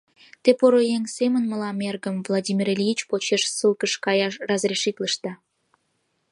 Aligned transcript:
Те 0.43 0.49
поро 0.59 0.81
еҥ 0.97 1.03
семын 1.17 1.43
мылам 1.51 1.77
эргым— 1.89 2.17
Владимир 2.27 2.67
Ильич 2.75 2.99
почеш 3.09 3.43
ссылкыш 3.55 3.93
каяш 4.05 4.35
разрешитлышда. 4.49 5.31